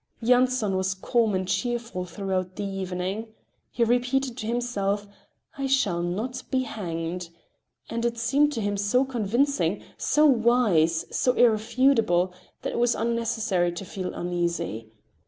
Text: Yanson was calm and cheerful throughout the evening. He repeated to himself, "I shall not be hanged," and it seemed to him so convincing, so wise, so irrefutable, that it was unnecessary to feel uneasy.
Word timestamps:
Yanson 0.19 0.75
was 0.75 0.95
calm 0.95 1.35
and 1.35 1.47
cheerful 1.47 2.05
throughout 2.05 2.55
the 2.55 2.63
evening. 2.65 3.27
He 3.69 3.83
repeated 3.83 4.35
to 4.37 4.47
himself, 4.47 5.05
"I 5.59 5.67
shall 5.67 6.01
not 6.01 6.41
be 6.49 6.63
hanged," 6.63 7.29
and 7.87 8.03
it 8.03 8.17
seemed 8.17 8.51
to 8.53 8.61
him 8.61 8.77
so 8.77 9.05
convincing, 9.05 9.83
so 9.99 10.25
wise, 10.25 11.05
so 11.15 11.33
irrefutable, 11.33 12.33
that 12.63 12.73
it 12.73 12.79
was 12.79 12.95
unnecessary 12.95 13.71
to 13.73 13.85
feel 13.85 14.11
uneasy. 14.15 14.89